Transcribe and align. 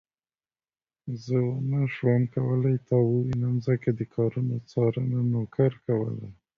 زه 1.23 1.37
ونه 1.49 1.79
شوم 1.95 2.21
کولای 2.35 2.77
تا 2.87 2.97
ووينم 3.03 3.55
ځکه 3.67 3.89
د 3.93 4.01
کارونو 4.15 4.55
څارنه 4.69 5.19
نوکر 5.33 5.71
کوله. 5.85 6.27